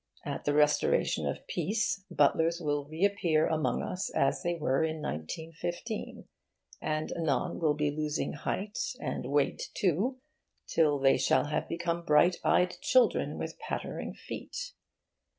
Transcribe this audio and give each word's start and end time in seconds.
At 0.25 0.45
the 0.45 0.55
restoration 0.55 1.27
of 1.27 1.45
peace 1.45 2.03
butlers 2.09 2.59
will 2.59 2.85
reappear 2.87 3.45
among 3.45 3.83
us 3.83 4.09
as 4.09 4.41
they 4.41 4.55
were 4.55 4.83
in 4.83 4.99
1915, 4.99 6.25
and 6.81 7.11
anon 7.11 7.59
will 7.59 7.75
be 7.75 7.91
losing 7.91 8.33
height 8.33 8.79
and 8.99 9.27
weight 9.27 9.69
too, 9.75 10.17
till 10.65 10.97
they 10.97 11.17
shall 11.17 11.45
have 11.45 11.69
become 11.69 12.03
bright 12.03 12.37
eyed 12.43 12.77
children, 12.81 13.37
with 13.37 13.59
pattering 13.59 14.15
feet. 14.15 14.73